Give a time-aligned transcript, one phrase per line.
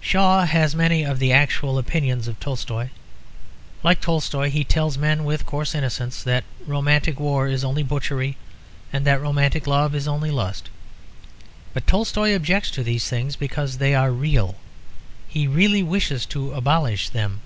[0.00, 2.88] Shaw has many of the actual opinions of Tolstoy.
[3.82, 8.38] Like Tolstoy he tells men, with coarse innocence, that romantic war is only butchery
[8.90, 10.70] and that romantic love is only lust.
[11.74, 14.54] But Tolstoy objects to these things because they are real;
[15.28, 17.42] he really wishes to abolish them.